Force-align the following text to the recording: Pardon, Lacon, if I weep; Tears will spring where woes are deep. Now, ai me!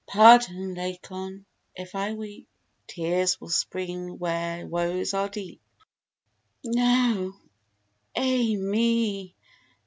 Pardon, 0.07 0.73
Lacon, 0.73 1.45
if 1.75 1.93
I 1.93 2.13
weep; 2.13 2.47
Tears 2.87 3.39
will 3.39 3.49
spring 3.49 4.17
where 4.17 4.65
woes 4.65 5.13
are 5.13 5.29
deep. 5.29 5.61
Now, 6.63 7.35
ai 8.15 8.55
me! 8.55 9.35